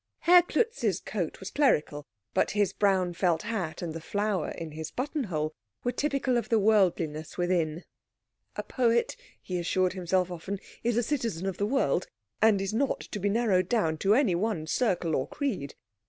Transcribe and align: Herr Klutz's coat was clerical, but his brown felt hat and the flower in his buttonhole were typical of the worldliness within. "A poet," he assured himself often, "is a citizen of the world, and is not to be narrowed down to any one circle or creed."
Herr 0.21 0.41
Klutz's 0.41 0.99
coat 0.99 1.39
was 1.39 1.51
clerical, 1.51 2.07
but 2.33 2.49
his 2.57 2.73
brown 2.73 3.13
felt 3.13 3.43
hat 3.43 3.83
and 3.83 3.93
the 3.93 4.01
flower 4.01 4.49
in 4.49 4.71
his 4.71 4.89
buttonhole 4.89 5.53
were 5.83 5.91
typical 5.91 6.37
of 6.37 6.49
the 6.49 6.57
worldliness 6.57 7.37
within. 7.37 7.83
"A 8.55 8.63
poet," 8.63 9.15
he 9.39 9.59
assured 9.59 9.93
himself 9.93 10.31
often, 10.31 10.57
"is 10.83 10.97
a 10.97 11.03
citizen 11.03 11.45
of 11.45 11.57
the 11.57 11.67
world, 11.67 12.07
and 12.41 12.61
is 12.63 12.73
not 12.73 13.01
to 13.01 13.19
be 13.19 13.29
narrowed 13.29 13.69
down 13.69 13.99
to 13.99 14.15
any 14.15 14.33
one 14.33 14.65
circle 14.65 15.13
or 15.15 15.27
creed." 15.27 15.75